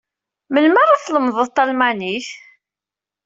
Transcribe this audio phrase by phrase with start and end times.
[0.51, 2.29] Melmi ara tlemdeḍ talmanit?